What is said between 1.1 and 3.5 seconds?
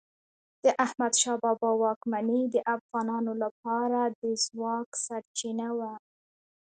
شاه بابا واکمني د افغانانو